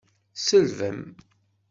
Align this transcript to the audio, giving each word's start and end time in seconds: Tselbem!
Tselbem! 0.35 1.01